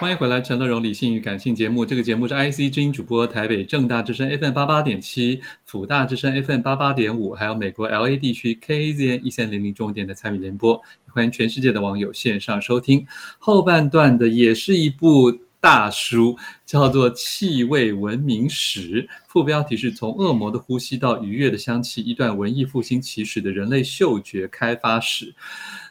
[0.00, 1.84] 欢迎回来，《陈乐融理性与感性》节目。
[1.84, 10.80] 这个节目是 IC 之音主播，台北正大之声 FM 八八点七，辅大之声 FM 八八点五，还有美国 LA 地区 KZN 一三零零中电的参与联播。
[11.08, 13.04] 欢迎全世界的网友线上收听。
[13.40, 25.34] 后半段的也是一部大书，叫做《气味文明史》，副标题是从恶魔的呼吸到愉悦的香气，一段文艺复兴起始的人类嗅觉开发史。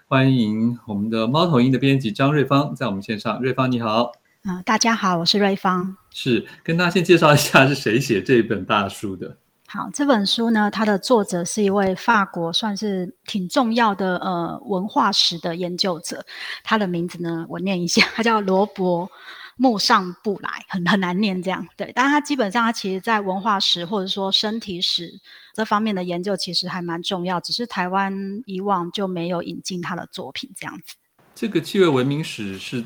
[0.09, 4.03] 欢迎我们的猫头鹰的编辑张瑞芳在我们线上，瑞芳你好。
[4.43, 5.97] 啊、呃，大家好，我是瑞芳。
[6.13, 9.35] 是，跟大家先介绍一下是谁写这本大书的。
[9.67, 16.25] 好，这本书呢，它的作者是一位法国算是挺重要的呃文化史的研究者，
[16.63, 19.11] 他的名字呢，我念一下，他叫罗伯。
[19.57, 25.19] 慕尚布莱很很难念，这样对，但他基本上他其实在文化史或者说身体史
[25.53, 28.13] 这方面的研究其实还蛮重要，只是台湾
[28.45, 30.95] 以往就没有引进他的作品这样子。
[31.33, 32.83] 这个气味文明史是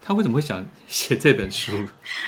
[0.00, 1.72] 他为什么会想写这本书？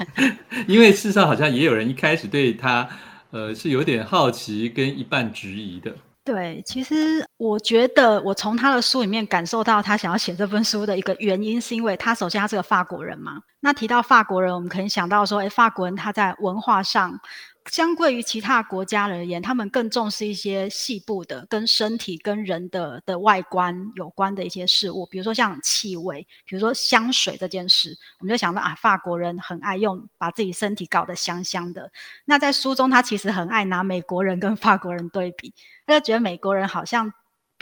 [0.67, 2.89] 因为事实上好像也有人一开始对他
[3.31, 5.97] 呃是有点好奇跟一半质疑的。
[6.25, 13.43] 对，其实我觉得我从他的书里面感受到他想要写这本书的一个原因，是因为他首先他是个法国人嘛。
[13.61, 17.21] 那提到法国人，我们可以想到说，哎，法国人他在文化上。
[17.71, 31.91] 相对于其他国家而言，他们更重视一些细部的、跟身体、跟人的的外观有关的一些事物，比如说像气味，比如说香水这件事，我们就想到啊，法国人很爱用，把自己身体搞得香香的。
[32.25, 35.55] 那在书中，他其实很爱拿美国人跟法国人对比，
[35.87, 37.13] 他就觉得美国人好像。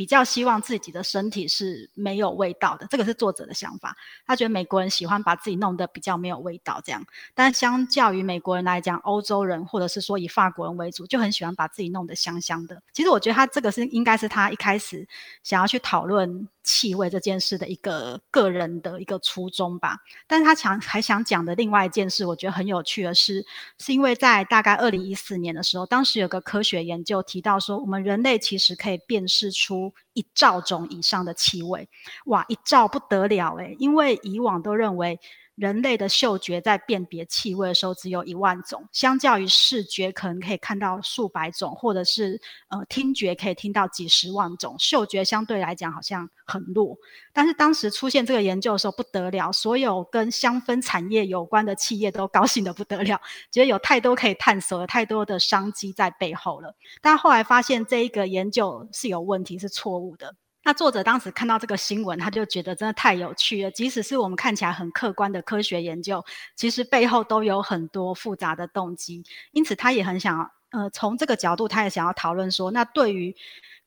[0.02, 3.96] 比较希望自己的身体是没有味道的，这个是作者的想法。
[4.26, 7.06] 他觉得美国人喜欢把自己弄得比较没有味道，这样。
[7.34, 12.82] 但相较于美国人来讲，欧洲人或者是说以法国人为主，就很喜欢把自己弄得香香的。
[12.92, 15.06] 其实我觉得他这个是应该是他一开始
[15.44, 19.98] 想要去讨论气味这件事的一个个人的一个初衷吧。
[20.26, 23.44] 但是他想还想讲的另外一件事，我觉得很有趣的是，
[23.78, 31.88] 是因为在大概二零一四年的时候，当时有个科学研究提到说，我们人类其实可以辨识出一兆种以上的气味。
[32.26, 35.18] 哇，一兆不得了诶，因为以往都认为。
[35.54, 46.96] 人类的嗅觉在辨别气味的时候只有一万种，相较于视觉可能可以看到数百种，或者是呃听觉可以听到几十万种，嗅觉相对来讲好像很弱。
[47.32, 53.20] 但是当时出现这个研究的时候不得了，所有跟香氛产业有关的企业都高兴的不得了，
[53.50, 56.74] 觉得有太多可以探索，有太多的商机在背后了。
[57.00, 60.34] 但后来发现这一个研究是有问题，是错误的。
[60.64, 63.70] 那作者当时看到这个新闻，他就觉得真的太有趣了。
[63.70, 66.24] 即使是我们看起来很客观的科学研究，
[66.54, 69.24] 其实背后都有很多复杂的动机。
[69.52, 73.34] 因此，他也很想，呃，从这个角度，他也想要讨论说，那对于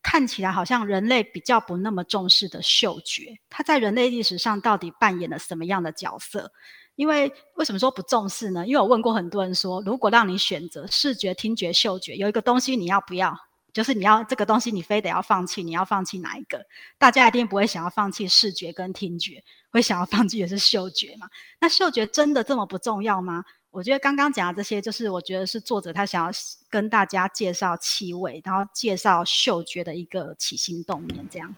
[0.03, 6.51] 看起来好像人类比较不那么重视的嗅觉，它在人类历史上到底扮演了什么样的角色？
[6.95, 8.67] 因为为什么说不重视呢？
[8.67, 13.35] 因为我问过很多人说，如果让你选择视觉、听觉、嗅觉，有一个东西你要不要？
[13.75, 16.65] 就是你要这个东西，你非得要放弃，你要放弃哪一个？
[16.97, 21.27] 大家一定不会想要放弃视觉跟听觉，会想要放弃的是嗅觉嘛？
[21.59, 23.43] 那嗅觉真的这么不重要吗？
[23.71, 26.31] 我觉得刚刚讲的这些，就是我觉得是作者他想要
[26.69, 31.53] 跟大家介绍气味，然后介绍嗅觉的一个起心动念，这样。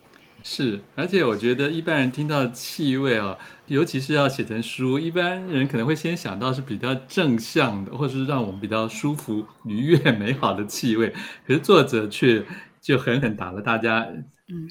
[0.49, 11.13] 是，而且我觉得一般人听到气味啊，尤其是要写成书，一般人可能会先想到是比较正向的，或是让我们比较舒服、愉悦、 美好的气味。
[11.45, 12.41] 可是作者却
[12.81, 14.07] 就狠狠打了大家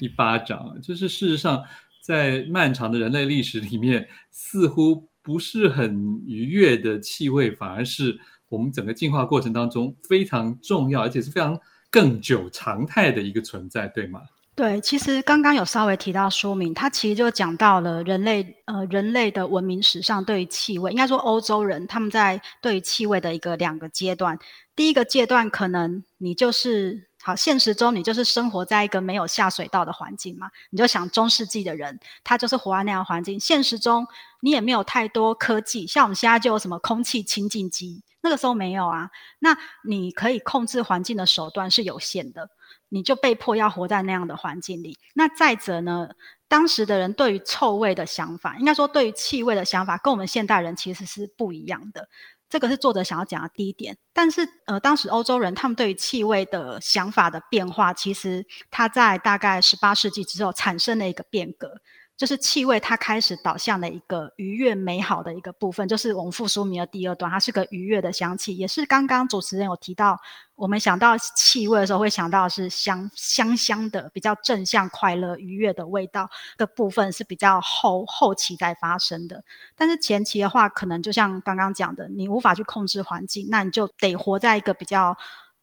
[0.01, 1.63] 一巴掌，嗯、就是事实上，
[2.01, 11.55] 在漫长的人类历史里面，似乎不是很愉悦的气味，反而是我们整个进化过程当中非常重要，而且是非常
[11.91, 14.21] 更久常态的一个存在，对吗？
[14.57, 24.39] 对，其实刚刚有稍微提到说明，它其实就讲到了人类呃人类的文明史上对于气味，应该说欧洲人他们在对于气味的一个两个阶段。
[24.75, 33.39] 第一个阶段可能你就是好，现实中你就是生活在一个没有下水道的环境嘛，你就想中世纪的人他就是活在那样环境。
[33.39, 34.07] 现实中
[34.41, 39.11] 你也没有太多科技，像我们现在就有什么空气清净机，那个时候没有啊。
[39.37, 39.55] 那
[39.87, 42.49] 你可以控制环境的手段是有限的。
[42.89, 44.97] 你就被迫要活在那样的环境里。
[45.13, 46.09] 那再者呢，
[46.47, 52.07] 当时的人对于臭味的想法，应该说对于气味的想法，跟我们现代人其实是不一样的。
[52.49, 53.97] 这个是作者想要讲的第一点。
[54.13, 61.81] 但是，呃，当时欧洲人他们对于气味的想法的变化，其实它在大概十八世纪之后产生了一个变革。
[62.17, 70.19] 就是气味，它开始导向了一个愉悦美好的一个部分，就是我们复苏名的第二段，它是个愉悦的香气，也是刚刚主持人有提到，
[70.55, 76.27] 我们想到气味的时候会想到是香香香的、比较正向、快乐、愉悦的味道
[76.57, 79.43] 的部分是比较后后期在发生的，
[79.75, 85.15] 但是前期的话，可能就像刚刚讲的，你无法去控制环境，那你就得活在一个比较。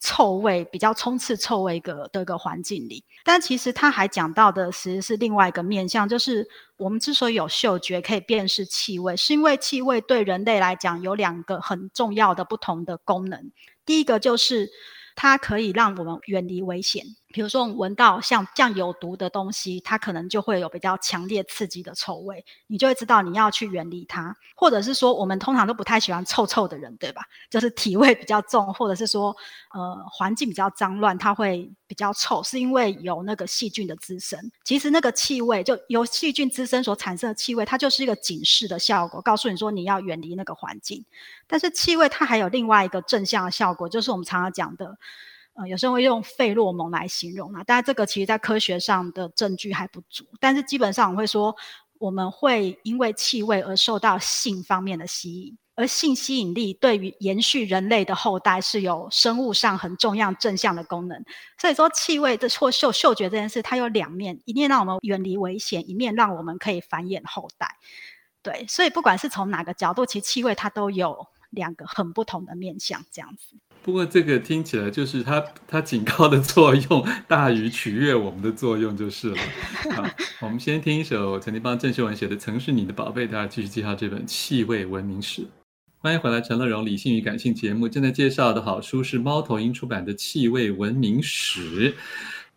[0.06, 6.46] 臭味比较充斥臭味个的一个环境里，但其实他还讲到的其实是另外一个面向，就是
[6.76, 13.50] 我们之所以有嗅觉可以辨识气味，是因为气味对人类来讲有两个很重要的不同的功能。
[13.86, 14.68] 第一个就是
[15.16, 17.06] 它可以让我们远离危险。
[17.34, 24.36] 比如说，我们闻到像像有毒的东西，它可能就会有比较强烈刺激的臭味，你就会知道你要去远离它。
[24.54, 27.22] 或者是说，我们通常都不太喜欢臭臭的人，对吧？
[27.50, 29.34] 就是体味比较重，或者是说，
[29.72, 34.38] 呃，环境比较脏乱，它会比较臭，是因为有那个细菌的滋生。
[34.62, 41.04] 其实那个气味，就由细菌滋生所产生的气味，它就是一个警示的效果，告诉你说你要远离那个环境。
[41.48, 44.96] 但是气味它还有另外一个正向的效果，就是我们常常讲的。
[45.54, 50.24] 呃，有时候会用费洛蒙来形容啊，但这个其实在科学上的证据还不足。
[50.40, 51.54] 但是基本上我会说，
[51.98, 61.24] 我们会因为气味而受到性方面的吸引，而性吸引力对于延续人类的后代是有生物上很重要正向的功能。
[61.56, 67.76] 所以说，气味的或嗅嗅觉这件事，它有两面，一面让我们远离危险，一面让我们可以繁衍后代。
[68.42, 73.56] 对，所以不管是从哪个角度，其实气味它都有两个很不同的面向，这样子。
[73.84, 79.36] 不过这个听起来就是它它警告的作用大于取悦我们的作用就是了。
[79.94, 80.02] 好，
[80.40, 85.42] 我们先听一首曾经帮郑秀文写的《曾是你的宝贝》，大家继续介绍这本《气味文明史》。
[85.98, 91.92] 欢迎回来，陈乐融理性与感性节目正在介绍的好书是猫头鹰出版的《气味文明史》。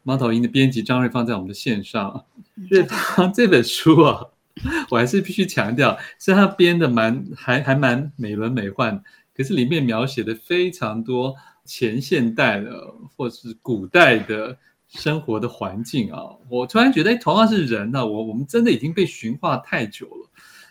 [0.04, 2.24] 猫头鹰的编辑张瑞芳在我们的线上。
[2.70, 4.28] 瑞芳这本书啊，
[4.90, 9.04] 我还是必须强调，是他编的蛮还还蛮美轮美奂。
[9.38, 14.58] 可是里面描写的非常多前现代的或是古代的
[14.88, 20.30] 生活的环境啊，我突然觉得，同样是人呢、啊，我我们真的已经被驯化太久了。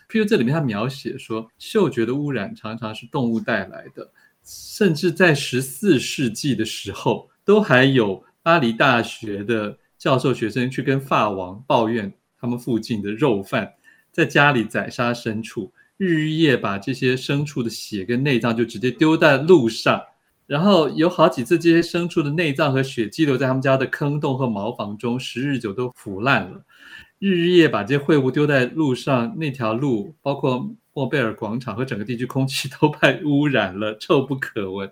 [0.09, 4.11] 譬如这里面他描写说，嗅觉的污染常常是动物带来的，
[4.43, 13.71] 甚至在十四世纪的时候，都还有巴黎大学的教授学生去跟法王抱怨，他们附近的肉贩
[14.11, 15.71] 在家里宰杀牲畜。
[15.97, 20.01] 日日夜把这些牲畜的血跟内脏就直接丢在路上，
[20.45, 26.63] 然后有好几次这些牲畜的内脏和血迹留在他们家的坑洞和茅房中，时日久都腐烂了。
[27.19, 34.91] 日日夜把这些秽物丢在路上，那条路包括莫贝尔广场和整个地区空气都被污染了，臭不可闻。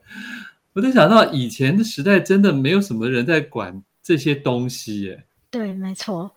[0.74, 5.24] 我就想到以前的时代真的没有什么人在管这些东西耶。
[5.52, 6.34] 对，没错。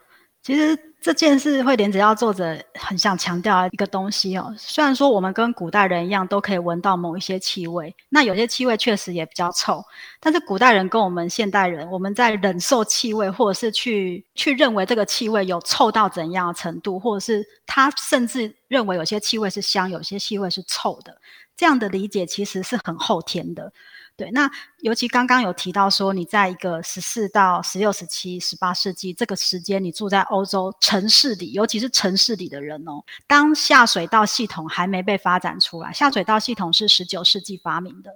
[0.49, 4.51] 其实这件事会连着要作者很想强调一个东西哦。
[4.57, 9.85] 虽然说我们跟古代人一样都可以闻到某一些气味，那有些气味确实也比较臭。
[10.19, 21.15] 但是古代人跟我们现代人，我们在忍受气味，或者是去去认为这个气味有臭到怎样的程度，或者是他甚至认为有些气味是香，有些气味是臭的，
[21.59, 23.71] 这样的理解其实是很后天的。
[24.19, 24.51] 对，那
[24.81, 38.11] 尤其刚刚有提到说，你在一个十四到十六、十七、十八世纪这个时间，你住在欧洲城市里，尤其是城市里的人哦，当下水道系统还没被发展出来，下水道系统是十九世纪发明的，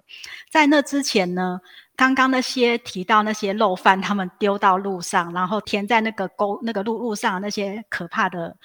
[0.51, 1.61] 在那之前呢，
[1.95, 8.57] 刚刚那些提到那些肉贩，他们丢到路上，然后填在那个沟、那个路路上那些可怕的。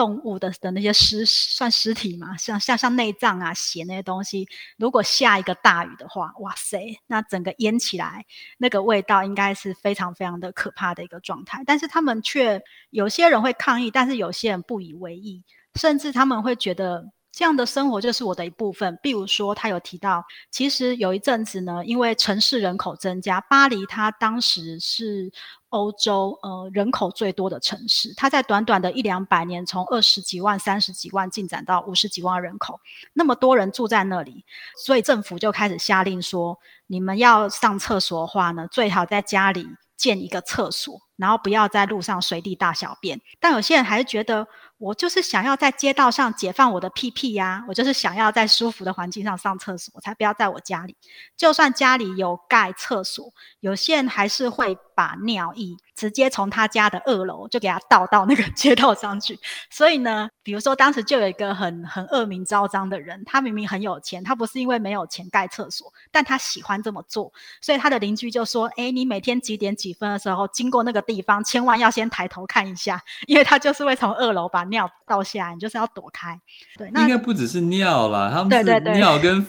[0.00, 4.48] 动物的的那些尸算尸体嘛，像像像内脏啊、血那些东西，
[4.78, 8.24] 如果下一个大雨的话，哇塞，那整个淹起来，
[8.56, 11.62] 那个味道应该是非常非常的可怕的一个状态。
[11.66, 15.44] 但是他们却有些人会抗议，但是有些人不以为意，
[15.74, 18.98] 甚至他们会觉得这样的生活就是我的一部分。
[19.02, 25.32] 比如说，他有提到，其实有一阵子呢，因为城市人口增加，巴黎它当时是。
[25.70, 32.80] 欧洲呃人口最多的城市，它在短短的一两百年，从二十几万、三十几万进展到五十几万人口，
[33.12, 34.44] 那么多人住在那里，
[34.76, 36.58] 所以政府就开始下令说，
[36.88, 39.64] 你们要上厕所的话呢，最好在家里
[39.96, 43.20] 建一个厕所，然后不要在路上随地大小便。
[43.38, 44.48] 但有些人还是觉得。
[44.80, 47.62] 我就是想要在街道上解放我的屁屁呀！
[47.68, 50.96] 我就是想要在舒服的环境上上厕所，我才不要在我家里。
[51.36, 59.38] 就算家里有盖厕所，有些人还是会把尿液直接从他家的二楼就给他倒到那个 街道上去。
[59.68, 76.40] 所以呢，比如说当时就有一个很很恶名昭彰的人，他明明很有钱，他不是因为没有钱盖厕所，但他喜欢这么做，所以他的邻居就说：“诶，你每天几点几分的时候经过那个地方，千万要先抬头看一下，因为他就是会从二楼把尿倒下来，你就是要躲开。
[76.78, 79.44] 对，那应该不只是尿啦，他们是尿跟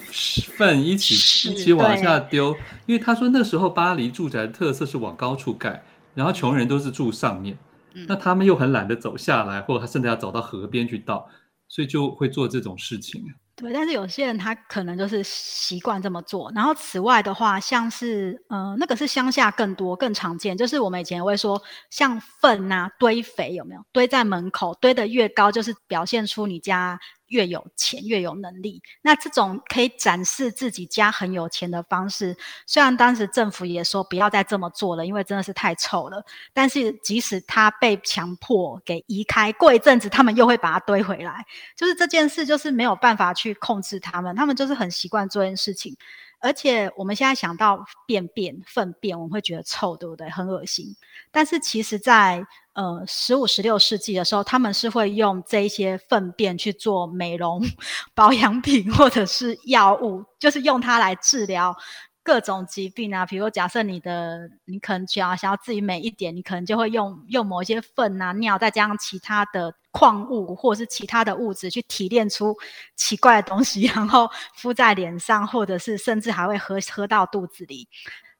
[0.56, 1.14] 粪一起
[1.50, 2.56] 一起往下丢。
[2.86, 5.80] 因为他说那时候巴黎住宅的特色是往高处盖，
[6.14, 7.56] 然后穷人都是住上面，
[7.94, 11.28] 嗯、那他们又很懒得走下来，或者他甚至要走到河边去倒，
[11.68, 13.22] 所以就会做这种事情。
[13.62, 16.50] 对，但是有些人他可能就是习惯这么做。
[16.52, 23.80] 然后此外的话，像是呃，那个是乡下更多更常见，就是我们以前也会说，像粪啊堆肥有没有？
[23.92, 26.98] 堆在门口，堆得越高，就是表现出你家。
[27.28, 36.22] 越有钱越有能力，那这种可以展示自己家很有钱的方式，虽然当时政府也说不要再这么做了，因为真的是太臭了。
[36.52, 41.42] 但是即使他被强迫给移开，过一阵子他们又会把它堆回来，
[41.74, 45.96] 就是这件事就是没有办法去控制他们，他们就是很习惯做这件事情。
[46.40, 50.28] 而且我们现在想到便便、粪便，我们会觉得臭，对不对？
[50.28, 50.96] 很恶心。
[51.30, 57.62] 但是其实在，在呃十五、十六世纪的时候，他们是会用这一些粪便去做美容、
[58.12, 61.76] 保养品或者是药物，就是用它来治疗。
[62.24, 72.56] 各种疾病啊，比如假设你的你可能想要想要自己美一点，你可能就会用用某一些粪啊、尿，再加上其他的矿物或者是其他的物质去提炼出
[72.94, 77.88] 奇怪的东西，然后敷在脸上，或者是甚至还会喝喝到肚子里。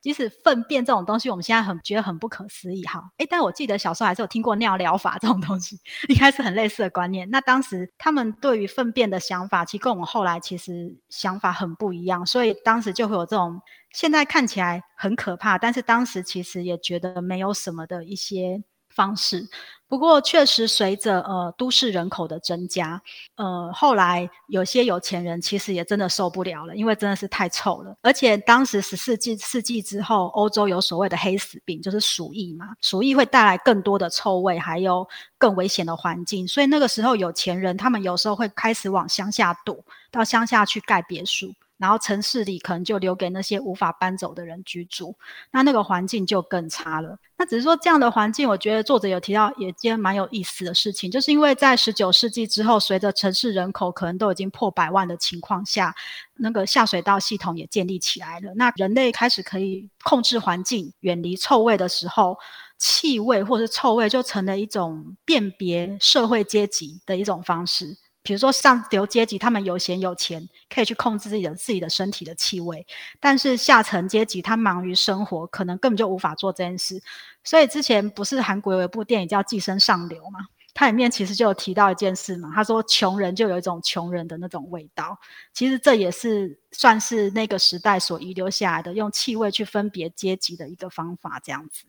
[0.03, 5.79] 即使粪便这种东西，我们现在很觉得很不可思议哈，诶，但我记得小时候还是有听过尿疗法这种东西，
[6.09, 7.31] 应该是很类似的观念。
[7.31, 19.49] 那当时他们对于粪便的想法，其实跟我们后来其实想法很不一样，所以当时就会有这种现在看起来很可怕，但是当时其实也觉得没有什么的一些方式。
[19.93, 23.03] 不过，确实随着呃都市人口的增加，
[23.37, 27.95] 呃，后来有些有钱人其实也真的受不了了，因为真的是太臭了。
[28.01, 35.07] 而且当时十四纪世纪之后，欧洲有所谓的黑死病，就是鼠疫嘛，鼠疫会带来更多的臭味，还有
[35.37, 36.49] 更危险的环境。
[36.49, 41.53] 所以那个时候，有钱人他们有时候会开始往乡下躲，到乡下去盖别墅。
[41.79, 45.17] 然后城市里可能就留给那些无法搬走的人居住，
[45.51, 47.19] 那那个环境就更差了。
[47.37, 55.95] 那只是说这样的环境，我觉得作者有提到也件蛮有意思的事情，就是因为在十九世纪之后，随着城市人口可能都已经破百万的情况下，
[56.37, 58.53] 那个下水道系统也建立起来了。
[58.55, 62.39] 那人类开始可以控制环境、远离臭味的时候，
[62.79, 67.99] 气味或是臭味就成了一种辨别社会阶级的一种方式。
[68.23, 72.87] 比如说上流阶级，他们有闲有钱，可以去控制自己的自己的身体的气味。
[73.19, 77.03] 但是下层阶级，他忙于生活，可能根本就无法做这件事。
[77.43, 80.41] 所以之前不是韩国有一部电影叫《寄生上流》吗？
[80.75, 82.51] 它里面其实就有提到一件事嘛。
[82.55, 85.19] 他说穷人就有一种穷人的那种味道。
[85.53, 91.85] 其实这也是算是那个时代所遗留下来的，用气味去分别阶级的一个方法，这样子。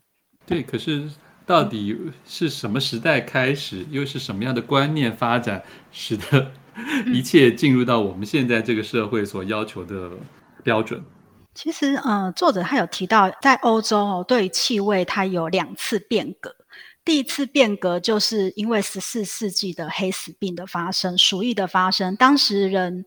[0.45, 1.09] 对，可是。
[1.45, 6.51] 到底是什么时代开始，又是什么样的观念发展，使得
[7.07, 10.11] 一切进入到我们现在这个社会所要求的
[10.63, 11.03] 标准？
[11.53, 16.55] 其实，呃，作者他有提到，在欧洲哦，对气味它有两次变革。
[17.05, 23.05] 第一次变革就是因为十四世纪的黑死病的发生，鼠疫的发生，当时人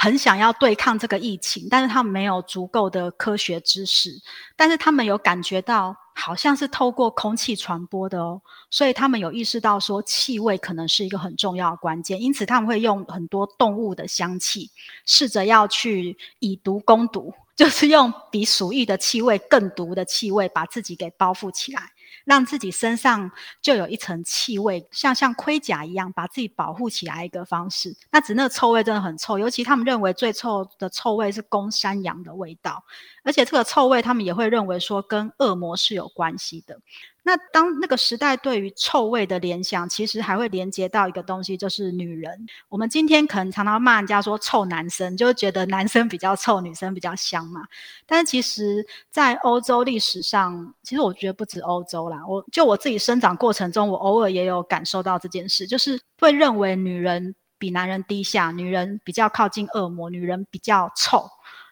[0.00, 4.10] 很想要对抗这个疫情，但是他们没有足够的科学知识，
[4.56, 5.96] 但是他们有感觉到。
[6.20, 14.68] 好像是透过空气传播的哦，所以他们有意识到说气味可能是一个很重要的关键，因此他们会用很多动物的香气，
[15.06, 21.92] 试着要去以毒攻毒， 就是用比鼠疫的气味更毒的气味把自己给包覆起来。
[22.24, 27.96] 让自己身上就有一层气味，像像盔甲一样，把自己保护起来一个方式。
[28.10, 32.84] 那只那个臭味真的很臭，尤其他们认为最臭的臭味是公山羊的味道，
[33.22, 36.80] 而且这个臭味他们也会认为说跟恶魔是有关系的。
[37.28, 42.46] 那当那个时代对于臭味的联想，其实还会连接到一个东西，就是女人。
[42.70, 47.60] 我们今天可能常常骂人家说臭男生，就觉得男生比较臭，女生比较香嘛。
[48.06, 52.26] 但是其实，在欧洲历史上，其实我觉得不止欧洲啦。
[52.26, 61.28] 我就我自己生长过程中，我偶尔也有感受到这件事，就是会认为女人比男人低下，女人比较靠近恶魔，女人比较臭。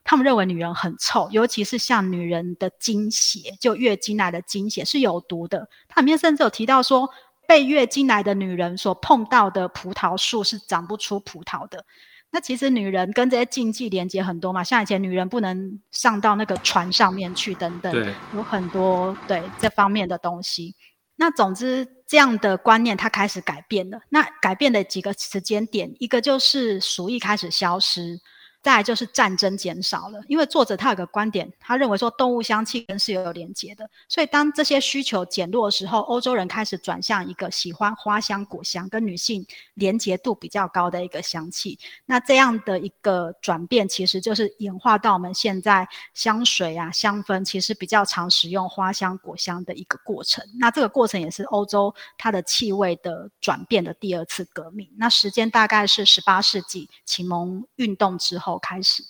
[0.09, 5.69] 他们认为女人很臭，尤其是像女人的经血，就月经来的经血是有毒的。
[5.89, 7.11] 它里面甚至有提到说，
[7.49, 11.85] 被月经来的女人所碰到的葡萄树是长不出葡萄的。
[12.31, 20.77] 那其实女人跟这些禁忌连接很多嘛，像以前女人不能上到那个船上面去等等，有很多对这方面的东西。
[21.17, 24.01] 那总之，这样的观念它开始改变了。
[24.11, 28.21] 那改变的几个时间点，一个就是鼠疫开始消失。
[28.67, 41.79] 再就是战争减少了，因为作者他有个观点，他认为说动物香气跟是有连结的，所以当这些需求减弱的时候，欧洲人开始转向一个喜欢花香、果香跟女性连结度比较高的一个香气。
[42.07, 50.45] 那这样的一个转变，其实就是演化到我们现在香水啊、香氛其实比较常使用花香、果香的一个过程。
[50.59, 54.91] 那这个过程也是欧洲它的气味的转变的第二次革命。
[54.97, 58.56] 那时间大概是十八世纪启蒙运动之后。
[58.59, 59.03] 开始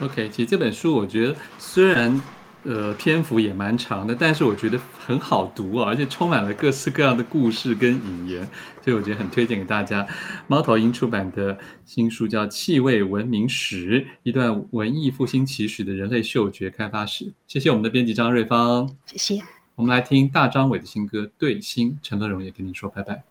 [0.00, 2.20] ，OK，其实这本书我觉得虽然
[2.64, 8.48] 呃篇幅也蛮长的，但是我觉得很好读啊，而且充满了各式各样的故事跟引言，
[8.84, 10.06] 所以我觉得很推荐给大家。
[10.46, 17.24] 猫头鹰出版的新书叫《气味文明史：一段文艺复兴起始的人类嗅觉开发史》。
[17.46, 19.42] 谢谢我们的编辑张瑞芳，谢谢。
[19.74, 23.24] 我们来听大张伟的新歌《对心》，陈乐荣也跟你说拜拜。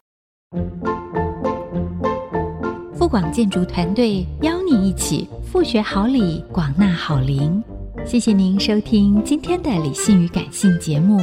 [2.94, 7.62] 富广建筑团队邀一起复学好礼，广纳好邻。
[8.06, 11.20] 谢谢您收听今天的理性与感性节目。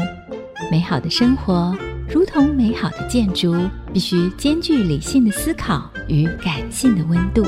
[0.71, 1.77] 美好的生活
[2.09, 3.55] 如同美好的建筑，
[3.93, 7.45] 必须兼具理性的思考与感性的温度。